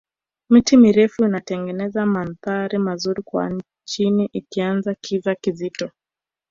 miti 0.49 0.77
mirefu 0.77 1.23
inatengeneza 1.25 2.05
mandhari 2.05 2.77
mazuri 2.77 3.21
kwa 3.25 3.61
chini 3.87 4.29
ikiacha 4.33 4.95
kiza 5.01 5.35
kizito 5.35 5.91